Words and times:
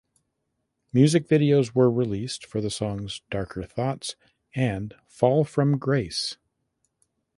Music 0.91 1.27
videos 1.27 1.73
were 1.75 1.87
released 1.91 2.43
for 2.43 2.59
the 2.59 2.71
songs 2.71 3.21
"Darker 3.29 3.61
Thoughts" 3.61 4.15
and 4.55 4.95
"Fall 5.07 5.43
from 5.43 5.77
Grace". 5.77 6.37